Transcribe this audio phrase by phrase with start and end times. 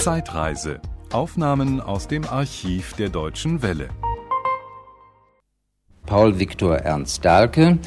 [0.00, 0.80] Zeitreise.
[1.12, 3.90] Aufnahmen aus dem Archiv der Deutschen Welle.
[6.06, 7.78] Paul Viktor Ernst Dahlke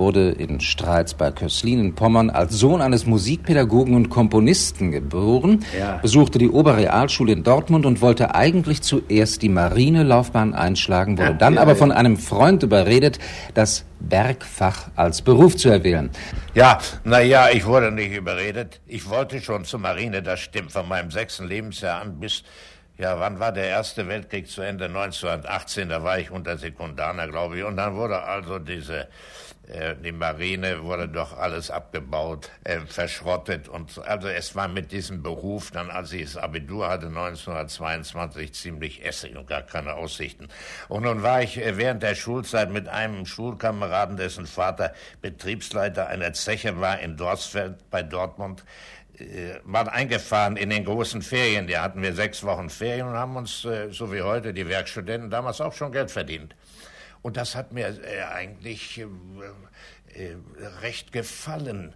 [0.00, 5.98] wurde in Streits bei Köslin in Pommern als Sohn eines Musikpädagogen und Komponisten geboren, ja.
[5.98, 11.54] besuchte die Oberrealschule in Dortmund und wollte eigentlich zuerst die Marinelaufbahn einschlagen, wurde ja, dann
[11.54, 13.18] ja, aber von einem Freund überredet,
[13.52, 16.08] das Bergfach als Beruf zu erwählen.
[16.54, 18.80] Ja, naja, ich wurde nicht überredet.
[18.86, 22.42] Ich wollte schon zur Marine, das stimmt, von meinem sechsten Lebensjahr an bis
[23.00, 24.84] ja, wann war der Erste Weltkrieg zu Ende?
[24.84, 27.64] 1918, da war ich unter Sekundaner, glaube ich.
[27.64, 29.08] Und dann wurde also diese,
[29.68, 33.68] äh, die Marine wurde doch alles abgebaut, äh, verschrottet.
[33.68, 39.02] Und also es war mit diesem Beruf dann, als ich das Abitur hatte, 1922, ziemlich
[39.02, 40.48] essig und gar keine Aussichten.
[40.88, 44.92] Und nun war ich äh, während der Schulzeit mit einem Schulkameraden, dessen Vater
[45.22, 48.62] Betriebsleiter einer Zeche war in Dorsfeld bei Dortmund,
[49.20, 51.66] äh, mal eingefahren in den großen Ferien.
[51.66, 55.30] Da hatten wir sechs Wochen Ferien und haben uns, äh, so wie heute, die Werkstudenten
[55.30, 56.54] damals auch schon Geld verdient.
[57.22, 59.04] Und das hat mir äh, eigentlich
[60.82, 61.94] recht gefallen.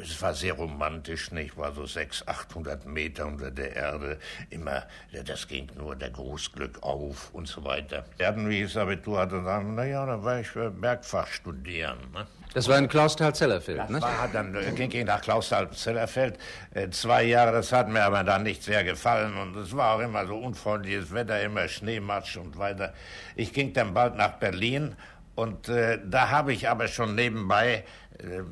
[0.00, 1.56] Es war sehr romantisch, nicht?
[1.56, 4.18] War so sechs, achthundert Meter unter der Erde.
[4.50, 4.84] Immer,
[5.24, 8.04] das ging nur der Großglück auf und so weiter.
[8.16, 11.98] Werden, wie ich das Abitur hatte, sagen, na ja, dann war ich Bergfach studieren.
[12.12, 12.26] Ne?
[12.52, 14.02] Das war in Klausthal-Zellerfeld, ne?
[14.02, 16.36] War dann, äh, ging ich nach Klausthal-Zellerfeld.
[16.74, 19.36] Äh, zwei Jahre, das hat mir aber dann nicht sehr gefallen.
[19.36, 22.92] Und es war auch immer so unfreundliches Wetter, immer Schneematsch und weiter.
[23.36, 24.96] Ich ging dann bald nach Berlin.
[25.34, 27.84] Und äh, da habe ich aber schon nebenbei
[28.18, 28.42] äh,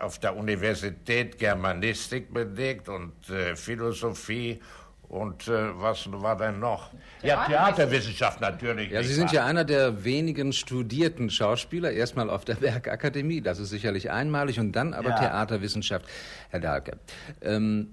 [0.00, 4.60] auf der Universität Germanistik belegt und äh, Philosophie
[5.08, 6.90] und äh, was war denn noch?
[7.22, 8.90] Ja, Theaterwissenschaft natürlich.
[8.90, 13.70] Ja, Sie sind ja einer der wenigen studierten Schauspieler, erstmal auf der Werkakademie, das ist
[13.70, 15.18] sicherlich einmalig, und dann aber ja.
[15.18, 16.06] Theaterwissenschaft.
[16.50, 16.98] Herr Dahlke,
[17.40, 17.92] ähm,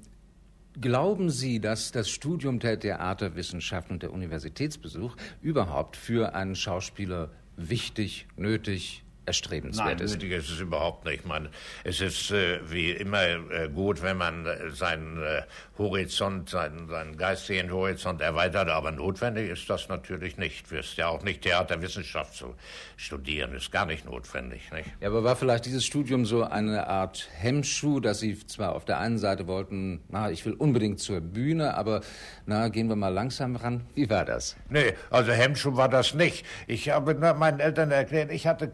[0.80, 8.28] glauben Sie, dass das Studium der Theaterwissenschaft und der Universitätsbesuch überhaupt für einen Schauspieler wichtig,
[8.36, 10.14] nötig, erstrebenswert Nein, ist.
[10.14, 11.26] nötig ist es überhaupt nicht.
[11.26, 11.50] Man,
[11.84, 15.44] es ist äh, wie immer äh, gut, wenn man äh, seinen äh,
[15.78, 20.70] Horizont, seinen, seinen geistigen Horizont erweitert, aber notwendig ist das natürlich nicht.
[20.70, 22.56] Du wirst ja auch nicht Theaterwissenschaft zu
[22.98, 24.72] studieren, ist gar nicht notwendig.
[24.72, 24.90] Nicht?
[25.00, 29.00] Ja, aber war vielleicht dieses Studium so eine Art Hemmschuh, dass Sie zwar auf der
[29.00, 32.02] einen Seite wollten, na, ich will unbedingt zur Bühne, aber
[32.46, 33.86] na, gehen wir mal langsam ran.
[33.96, 34.56] Wie war das?
[34.70, 36.46] Nee, also Hemmschuh war das nicht.
[36.68, 38.70] Ich habe meinen Eltern erklärt, ich hatte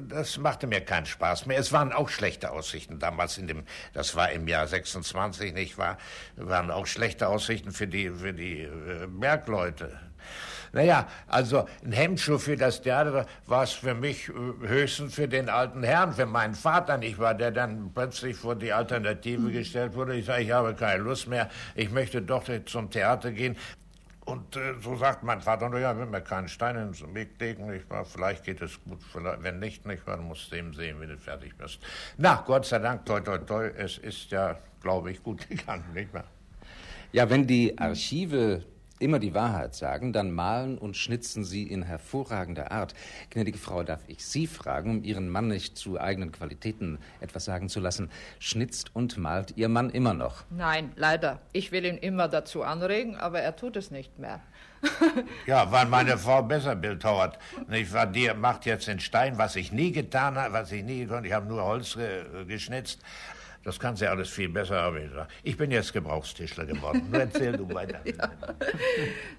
[0.00, 1.58] das machte mir keinen Spaß mehr.
[1.58, 5.98] Es waren auch schlechte Aussichten damals in dem, das war im Jahr 26, nicht wahr?
[6.36, 9.98] Waren auch schlechte Aussichten für die, für die äh, Bergleute.
[10.72, 14.32] Naja, also ein Hemmschuh für das Theater war es für mich äh,
[14.66, 18.72] höchstens für den alten Herrn, für meinen Vater nicht war, der dann plötzlich vor die
[18.72, 20.16] Alternative gestellt wurde.
[20.16, 23.56] Ich sage, ich habe keine Lust mehr, ich möchte doch zum Theater gehen.
[24.24, 27.70] Und äh, so sagt mein Vater, na ja, wenn wir keinen Stein ins Weg legen,
[27.70, 28.04] nicht wahr?
[28.04, 30.16] vielleicht geht es gut, wenn nicht, nicht wahr?
[30.16, 31.80] dann musst du eben sehen, wie du fertig bist.
[32.18, 36.14] Na, Gott sei Dank, toi, toi, toi, es ist ja, glaube ich, gut gegangen, nicht
[36.14, 36.24] wahr?
[37.10, 38.64] Ja, wenn die Archive
[39.02, 42.94] immer die Wahrheit sagen, dann malen und schnitzen sie in hervorragender Art.
[43.30, 47.68] Gnädige Frau, darf ich Sie fragen, um Ihren Mann nicht zu eigenen Qualitäten etwas sagen
[47.68, 50.44] zu lassen, schnitzt und malt Ihr Mann immer noch?
[50.50, 51.40] Nein, leider.
[51.52, 54.40] Ich will ihn immer dazu anregen, aber er tut es nicht mehr.
[55.46, 57.38] ja, weil meine Frau besser bildhauert.
[57.68, 58.06] Nicht wahr?
[58.06, 61.28] Die macht jetzt in Stein, was ich nie getan habe, was ich nie konnte.
[61.28, 63.00] Ich habe nur Holz ge geschnitzt.
[63.64, 65.32] Das kann sie alles viel besser, habe ich gesagt.
[65.44, 67.08] Ich bin jetzt Gebrauchstischler geworden.
[67.10, 68.00] Nur erzähl du weiter.
[68.04, 68.30] ja.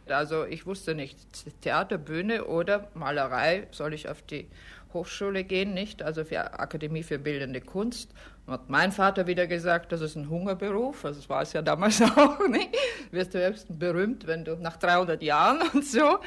[0.07, 1.17] Also ich wusste nicht,
[1.61, 4.47] Theater, Bühne oder Malerei soll ich auf die
[4.94, 6.03] Hochschule gehen, nicht?
[6.03, 8.12] Also für Akademie für Bildende Kunst.
[8.45, 11.03] Und hat mein Vater wieder gesagt, das ist ein Hungerberuf.
[11.03, 12.69] Also das war es ja damals auch nicht.
[13.12, 16.19] Wirst du höchstens berühmt, wenn du nach 300 Jahren und so.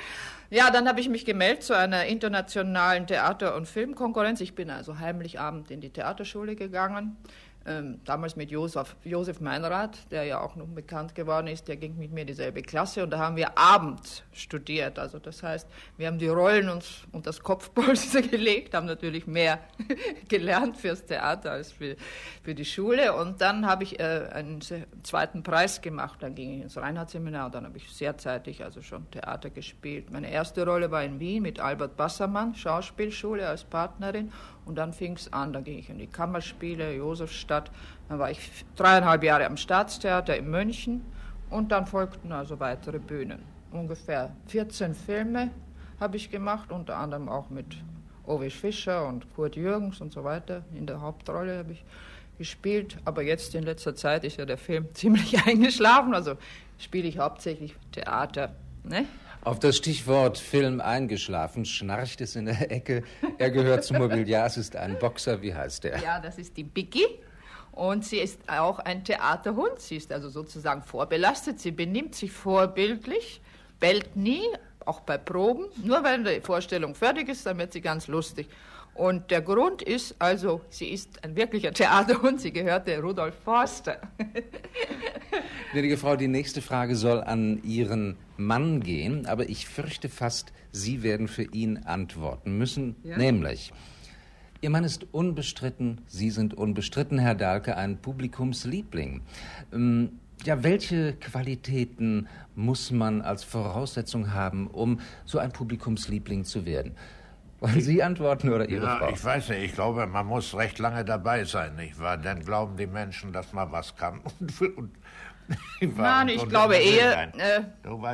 [0.51, 4.41] Ja, dann habe ich mich gemeldet zu einer internationalen Theater- und Filmkonkurrenz.
[4.41, 7.17] Ich bin also heimlich abend in die Theaterschule gegangen
[7.67, 11.99] ähm, damals mit Josef, Josef Meinrad, der ja auch noch bekannt geworden ist, der ging
[11.99, 14.99] mit mir dieselbe Klasse und da haben wir Abend studiert.
[14.99, 19.59] Also das heißt, wir haben die Rollen uns und das Kopfpolster gelegt, haben natürlich mehr
[20.29, 21.97] gelernt fürs Theater als für,
[22.43, 24.61] für die Schule und dann habe ich äh, einen
[25.03, 26.23] zweiten Preis gemacht.
[26.23, 30.11] Dann ging ich ins Reinhardt-Seminar und dann habe ich sehr zeitig also schon Theater gespielt.
[30.11, 34.31] Meine erste Rolle war in Wien mit Albert Bassermann, Schauspielschule als Partnerin
[34.67, 37.56] und dann fing es an, dann ging ich in die Kammerspiele, Josefstadt.
[38.09, 41.05] Dann war ich dreieinhalb Jahre am Staatstheater in München
[41.51, 43.43] und dann folgten also weitere Bühnen.
[43.73, 45.51] Ungefähr 14 Filme
[46.01, 47.77] habe ich gemacht, unter anderem auch mit
[48.27, 50.65] Owe Fischer und Kurt Jürgens und so weiter.
[50.75, 51.85] In der Hauptrolle habe ich
[52.39, 56.15] gespielt, aber jetzt in letzter Zeit ist ja der Film ziemlich eingeschlafen.
[56.15, 56.35] Also
[56.79, 58.55] spiele ich hauptsächlich Theater.
[58.85, 59.07] Ne?
[59.43, 63.05] Auf das Stichwort Film eingeschlafen schnarcht es in der Ecke.
[63.39, 65.41] Er gehört zum Mobiliar, es ist ein Boxer.
[65.41, 66.03] Wie heißt er?
[66.03, 67.07] Ja, das ist die Biggie.
[67.77, 69.79] Und sie ist auch ein Theaterhund.
[69.81, 71.61] Sie ist also sozusagen vorbelastet.
[71.61, 73.43] Sie benimmt sich vorbildlich,
[73.79, 74.41] bellt nie,
[74.87, 75.67] auch bei Proben.
[75.85, 78.49] Nur wenn die Vorstellung fertig ist, dann wird sie ganz lustig.
[78.95, 82.41] Und der Grund ist also, sie ist ein wirklicher Theaterhund.
[82.41, 84.01] Sie gehörte Rudolf Forster.
[85.73, 91.03] Gnädige Frau, die nächste Frage soll an Ihren Mann gehen, aber ich fürchte fast, Sie
[91.03, 93.19] werden für ihn antworten müssen, ja?
[93.19, 93.71] nämlich.
[94.63, 99.21] Ihr Mann ist unbestritten, Sie sind unbestritten, Herr Dahlke, ein Publikumsliebling.
[99.73, 106.93] Ähm, ja, welche Qualitäten muss man als Voraussetzung haben, um so ein Publikumsliebling zu werden?
[107.61, 109.11] Wollen Sie antworten oder Ihre ja, Frau?
[109.11, 112.19] Ich weiß nicht, ich glaube, man muss recht lange dabei sein, nicht wahr?
[112.19, 114.21] Dann glauben die Menschen, dass man was kann.
[114.61, 114.93] Und, und,
[115.97, 117.63] Nein, ich glaube eher, äh,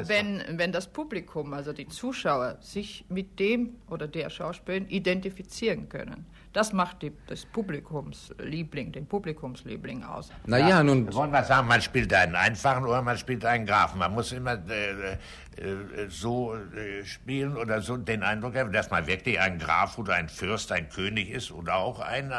[0.06, 6.27] wenn, wenn das Publikum, also die Zuschauer, sich mit dem oder der Schauspielerin identifizieren können.
[6.53, 10.31] Das macht die, das Publikumsliebling, den Publikumsliebling aus.
[10.47, 11.13] Naja, ja, nun.
[11.15, 13.99] Wollen wir sagen, man spielt einen einfachen oder man spielt einen Grafen.
[13.99, 15.17] Man muss immer äh,
[15.57, 20.15] äh, so äh, spielen oder so den Eindruck haben, dass man wirklich ein Graf oder
[20.15, 22.33] ein Fürst, ein König ist oder auch ein,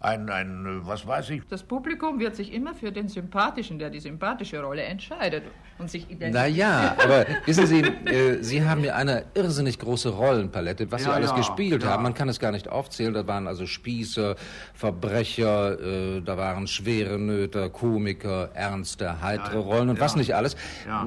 [0.00, 1.46] ein, ein, was weiß ich.
[1.48, 5.44] Das Publikum wird sich immer für den Sympathischen, der die sympathische Rolle entscheidet
[5.78, 6.34] und sich identifiziert.
[6.34, 11.14] Naja, aber wissen Sie, äh, Sie haben ja eine irrsinnig große Rollenpalette, was ja, Sie
[11.14, 11.90] alles ja, gespielt ja.
[11.90, 12.02] haben.
[12.02, 13.14] Man kann es gar nicht aufzählen.
[13.14, 14.36] Da waren also Spießer,
[14.74, 20.56] Verbrecher, äh, da waren schwere Nöter, Komiker, ernste, heitere Rollen und was nicht alles.
[20.86, 21.06] Ja.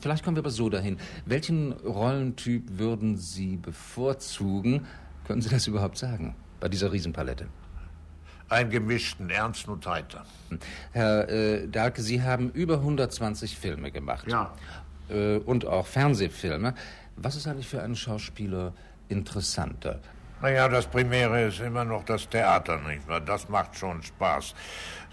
[0.00, 0.98] vielleicht kommen wir aber so dahin.
[1.26, 4.86] Welchen Rollentyp würden Sie bevorzugen?
[5.26, 7.46] Können Sie das überhaupt sagen bei dieser Riesenpalette?
[8.48, 10.24] Einen gemischten, ernst und heiter.
[10.92, 14.26] Herr äh, Dahlke, Sie haben über 120 Filme gemacht.
[14.28, 14.54] Ja.
[15.08, 16.74] Äh, und auch Fernsehfilme.
[17.16, 18.72] Was ist eigentlich für einen Schauspieler
[19.08, 20.00] interessanter?
[20.42, 23.20] Naja, das Primäre ist immer noch das Theater, nicht wahr?
[23.20, 24.54] Das macht schon Spaß.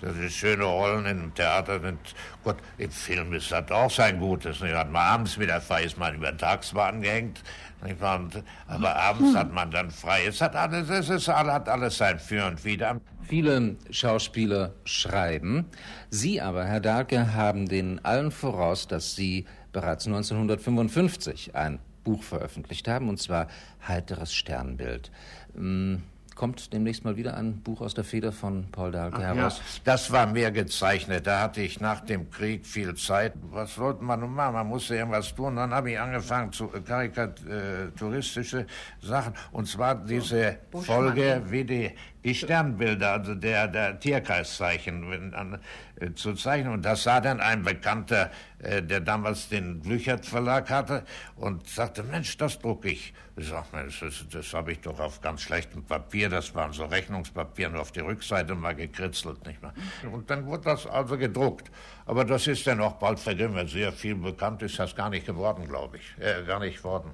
[0.01, 1.99] Das ist schöne Rollen im Theater sind,
[2.43, 4.59] Gott, im Film ist das auch sein Gutes.
[4.59, 4.75] Nicht?
[4.75, 7.41] Hat man abends wieder frei, ist man über Tags angehängt,
[7.85, 8.19] nicht wahr?
[8.67, 10.25] aber abends hat man dann frei.
[10.27, 12.99] Es hat alles, es ist, hat alles sein Für und Wider.
[13.21, 15.67] Viele Schauspieler schreiben.
[16.09, 22.87] Sie aber, Herr Dahlke, haben den allen voraus, dass Sie bereits 1955 ein Buch veröffentlicht
[22.87, 23.47] haben, und zwar
[23.87, 25.11] Heiteres Sternbild.
[25.55, 26.03] Ähm,
[26.35, 29.57] kommt demnächst mal wieder ein Buch aus der Feder von Paul Dahlke heraus?
[29.57, 31.27] Ja, das war mehr gezeichnet.
[31.27, 33.33] Da hatte ich nach dem Krieg viel Zeit.
[33.51, 34.53] Was sollte man nun machen?
[34.53, 35.55] Man musste irgendwas tun.
[35.55, 38.65] Dann habe ich angefangen zu äh, karikaturistische
[39.01, 39.33] Sachen.
[39.51, 41.91] Und zwar diese Folge wie die
[42.23, 45.59] die Sternbilder, also der, der Tierkreiszeichen wenn, an,
[45.99, 46.73] äh, zu zeichnen.
[46.73, 51.03] Und das sah dann ein Bekannter, äh, der damals den Blüchert Verlag hatte
[51.35, 53.13] und sagte, Mensch, das drucke ich.
[53.35, 56.85] Ich sag, Mensch, das, das habe ich doch auf ganz schlechtem Papier, das waren so
[56.85, 59.73] Rechnungspapier, nur auf die Rückseite mal gekritzelt, nicht mehr.
[60.11, 61.71] Und dann wurde das also gedruckt.
[62.05, 63.67] Aber das ist dann auch bald vergriffen.
[63.67, 66.23] Sehr viel bekannt ist das gar nicht geworden, glaube ich.
[66.23, 67.11] Äh, gar nicht worden.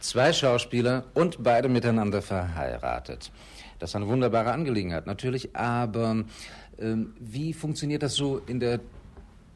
[0.00, 3.30] Zwei Schauspieler und beide miteinander verheiratet.
[3.78, 5.54] Das ist eine wunderbare Angelegenheit, natürlich.
[5.54, 6.24] Aber
[6.78, 8.80] ähm, wie funktioniert das so in der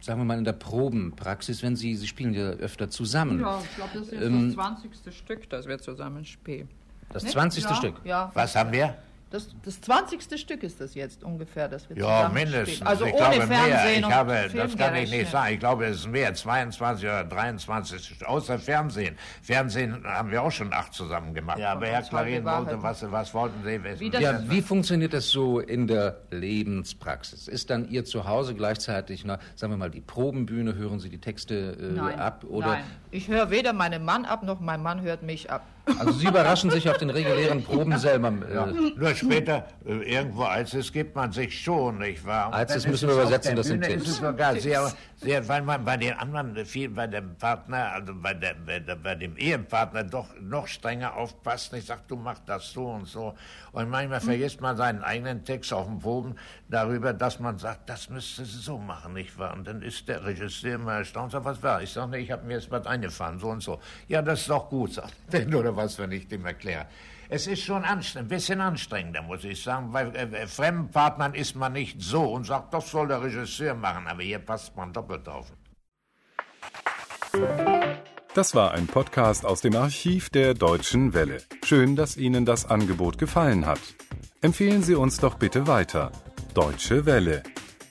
[0.04, 3.40] sagen wir mal, in der Probenpraxis, wenn Sie, Sie spielen ja öfter zusammen.
[3.40, 5.14] Ja, ich glaube, das ist ähm, das 20.
[5.14, 6.68] Stück, das wir zusammen spielen.
[7.14, 7.24] Das?
[7.24, 7.64] 20.
[7.64, 7.94] Ja, Stück?
[8.04, 8.30] Ja.
[8.34, 8.94] Was haben wir?
[9.34, 10.40] Das, das 20.
[10.40, 12.82] Stück ist das jetzt ungefähr, das wir Ja, mindestens.
[12.82, 14.08] Also ich ohne glaube Fernsehen mehr.
[14.08, 15.54] Ich habe, das kann ich nicht sagen.
[15.54, 19.16] Ich glaube, es ist mehr, 22 oder 23, außer Fernsehen.
[19.42, 21.58] Fernsehen haben wir auch schon acht zusammen gemacht.
[21.58, 23.98] Ja, aber Herr Klarin wollte, was, was wollten Sie wissen?
[23.98, 27.48] Wie, ja, wie funktioniert das so in der Lebenspraxis?
[27.48, 31.76] Ist dann Ihr Zuhause gleichzeitig, na, sagen wir mal, die Probenbühne, hören Sie die Texte
[31.80, 32.44] äh, nein, ab?
[32.48, 32.68] Oder?
[32.68, 35.64] Nein, ich höre weder meinen Mann ab, noch mein Mann hört mich ab.
[35.98, 38.32] Also Sie überraschen sich auf den regulären Proben selber.
[38.48, 38.66] Äh, ja.
[38.66, 42.52] Nur später, äh, irgendwo als es gibt man sich schon, nicht wahr?
[42.52, 44.04] Als es müssen wir übersetzen, das sind Tipps.
[44.04, 48.14] Ist es sogar sehr, sehr, weil man bei den anderen, viel bei dem Partner, also
[48.14, 51.72] bei, der, bei, der, bei dem Ehepartner doch noch strenger aufpasst.
[51.74, 53.34] Ich sag, du machst das so und so.
[53.72, 54.26] Und manchmal hm.
[54.26, 56.34] vergisst man seinen eigenen Text auf dem Proben
[56.68, 59.54] darüber, dass man sagt, das müsste sie so machen, nicht wahr?
[59.54, 61.82] Und dann ist der Regisseur immer erstaunt, sagt, was war?
[61.82, 63.80] Ich sage, nee, ich habe mir jetzt was eingefahren, so und so.
[64.08, 66.86] Ja, das ist doch gut, sagt er, oder was, wenn ich dem erkläre.
[67.28, 71.56] Es ist schon ein bisschen anstrengender, muss ich sagen, weil äh, äh, fremden Partnern ist
[71.56, 75.28] man nicht so und sagt, das soll der Regisseur machen, aber hier passt man doppelt
[75.28, 75.52] auf.
[78.34, 81.38] Das war ein Podcast aus dem Archiv der Deutschen Welle.
[81.64, 83.80] Schön, dass Ihnen das Angebot gefallen hat.
[84.40, 86.12] Empfehlen Sie uns doch bitte weiter.
[86.52, 87.42] Deutsche Welle.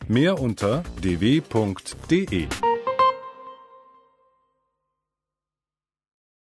[0.07, 2.47] Mehr unter dw.de.